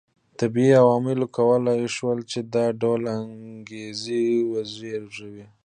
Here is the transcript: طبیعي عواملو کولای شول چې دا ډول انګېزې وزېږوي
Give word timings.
طبیعي 0.39 0.73
عواملو 0.83 1.25
کولای 1.37 1.81
شول 1.95 2.19
چې 2.31 2.39
دا 2.53 2.65
ډول 2.81 3.01
انګېزې 3.17 4.23
وزېږوي 4.51 5.45